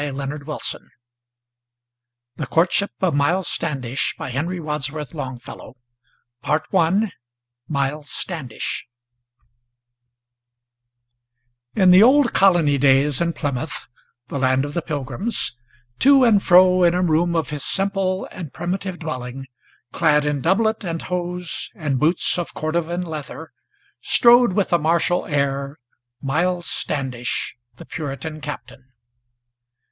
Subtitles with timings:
[0.01, 0.81] THE
[2.49, 4.87] COURTSHIP OF MILES STANDISH I MILES
[8.09, 8.87] STANDISH
[11.75, 13.85] In the Old Colony days, in Plymouth
[14.29, 15.55] the land of the Pilgrims,
[15.99, 19.45] To and fro in a room of his simple and primitive dwelling,
[19.91, 23.51] Clad in doublet and hose, and boots of Cordovan leather,
[24.01, 25.77] Strode, with a martial air,
[26.23, 28.93] Miles Standish the Puritan Captain.